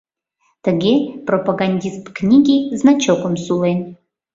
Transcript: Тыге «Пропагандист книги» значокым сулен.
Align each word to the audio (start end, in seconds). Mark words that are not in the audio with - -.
Тыге 0.63 0.93
«Пропагандист 1.27 2.03
книги» 2.17 2.57
значокым 2.79 3.35
сулен. 3.45 3.79